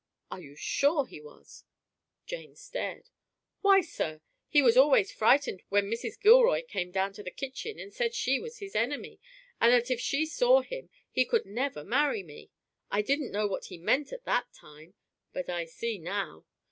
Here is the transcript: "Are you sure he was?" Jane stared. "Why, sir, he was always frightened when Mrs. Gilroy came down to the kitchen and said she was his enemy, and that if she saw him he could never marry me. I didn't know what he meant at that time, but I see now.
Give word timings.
"Are 0.31 0.41
you 0.41 0.55
sure 0.55 1.05
he 1.05 1.21
was?" 1.21 1.63
Jane 2.25 2.55
stared. 2.55 3.11
"Why, 3.61 3.81
sir, 3.81 4.21
he 4.49 4.59
was 4.63 4.75
always 4.75 5.11
frightened 5.11 5.61
when 5.69 5.91
Mrs. 5.91 6.19
Gilroy 6.19 6.63
came 6.63 6.89
down 6.89 7.13
to 7.13 7.21
the 7.21 7.29
kitchen 7.29 7.77
and 7.77 7.93
said 7.93 8.15
she 8.15 8.39
was 8.39 8.57
his 8.57 8.75
enemy, 8.75 9.19
and 9.59 9.71
that 9.71 9.91
if 9.91 9.99
she 9.99 10.25
saw 10.25 10.61
him 10.61 10.89
he 11.11 11.23
could 11.23 11.45
never 11.45 11.83
marry 11.83 12.23
me. 12.23 12.49
I 12.89 13.03
didn't 13.03 13.31
know 13.31 13.45
what 13.45 13.65
he 13.65 13.77
meant 13.77 14.11
at 14.11 14.25
that 14.25 14.51
time, 14.55 14.95
but 15.33 15.49
I 15.51 15.65
see 15.65 15.99
now. 15.99 16.45